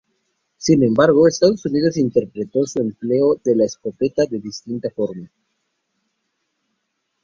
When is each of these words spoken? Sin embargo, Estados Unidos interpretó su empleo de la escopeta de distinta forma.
Sin 0.57 0.81
embargo, 0.81 1.27
Estados 1.27 1.63
Unidos 1.67 1.95
interpretó 1.95 2.65
su 2.65 2.79
empleo 2.81 3.39
de 3.45 3.55
la 3.55 3.65
escopeta 3.65 4.25
de 4.25 4.39
distinta 4.39 4.89
forma. 4.89 5.29